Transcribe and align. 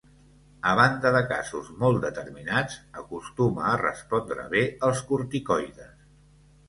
A 0.69 0.71
banda 0.79 1.09
de 1.15 1.19
casos 1.31 1.67
molt 1.83 1.99
determinats, 2.07 2.79
acostuma 3.03 3.67
a 3.73 3.77
respondre 3.85 4.47
bé 4.55 4.65
als 4.89 5.05
corticoides. 5.13 5.93